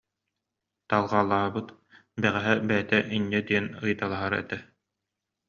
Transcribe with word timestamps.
Талҕалаабыт 0.89 1.67
бэҕэһээ 2.21 2.57
бэйэтэ 2.67 2.97
инньэ 3.15 3.39
диэн 3.47 3.65
ыйыталаһар 3.83 4.33
этэ 4.41 4.57